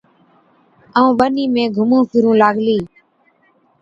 ائُون 0.97 1.11
ٻنِي 1.19 1.43
۾ 1.55 1.63
گھُمُون 1.75 2.01
ڦرُون 2.11 2.35
لاگلي۔ 2.41 2.77